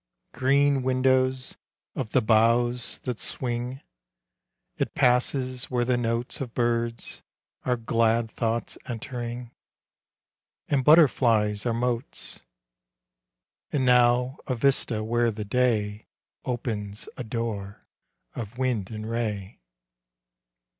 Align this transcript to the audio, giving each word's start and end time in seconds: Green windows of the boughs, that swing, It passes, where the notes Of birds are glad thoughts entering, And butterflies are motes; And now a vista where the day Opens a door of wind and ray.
Green 0.33 0.81
windows 0.81 1.57
of 1.93 2.11
the 2.11 2.23
boughs, 2.23 2.97
that 3.03 3.19
swing, 3.19 3.81
It 4.77 4.95
passes, 4.95 5.69
where 5.69 5.85
the 5.85 5.95
notes 5.95 6.41
Of 6.41 6.55
birds 6.55 7.21
are 7.65 7.77
glad 7.77 8.31
thoughts 8.31 8.79
entering, 8.87 9.51
And 10.67 10.83
butterflies 10.83 11.67
are 11.67 11.73
motes; 11.75 12.39
And 13.71 13.85
now 13.85 14.39
a 14.47 14.55
vista 14.55 15.03
where 15.03 15.29
the 15.29 15.45
day 15.45 16.07
Opens 16.45 17.07
a 17.15 17.23
door 17.23 17.85
of 18.33 18.57
wind 18.57 18.89
and 18.89 19.07
ray. 19.07 19.59